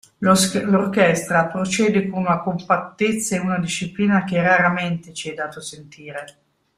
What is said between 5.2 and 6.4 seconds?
è dato sentire.